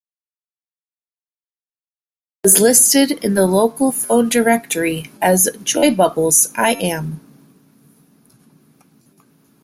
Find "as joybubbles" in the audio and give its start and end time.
5.21-6.51